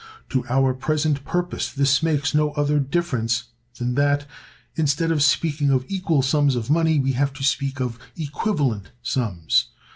To 0.29 0.43
our 0.49 0.73
present 0.73 1.23
purpose 1.25 1.71
this 1.71 2.01
makes 2.01 2.33
no 2.33 2.53
other 2.53 2.79
difference 2.79 3.43
than 3.77 3.93
that, 3.93 4.25
instead 4.75 5.11
of 5.11 5.21
speaking 5.21 5.69
of 5.69 5.85
equal 5.87 6.23
sums 6.23 6.55
of 6.55 6.71
money, 6.71 6.97
we 6.99 7.11
have 7.11 7.33
to 7.33 7.43
speak 7.43 7.79
of 7.79 7.99
equivalent 8.15 8.89
sums. 9.03 9.65